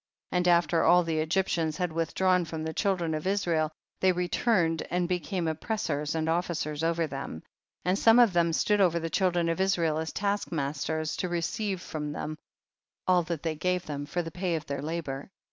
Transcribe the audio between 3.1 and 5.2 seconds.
of Israel they returned and